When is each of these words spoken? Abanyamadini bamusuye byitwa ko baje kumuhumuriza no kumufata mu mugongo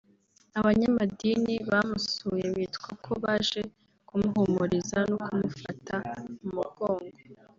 Abanyamadini 0.59 1.55
bamusuye 1.69 2.45
byitwa 2.53 2.89
ko 3.03 3.11
baje 3.23 3.61
kumuhumuriza 4.07 4.97
no 5.09 5.15
kumufata 5.25 5.95
mu 6.41 6.49
mugongo 6.57 7.17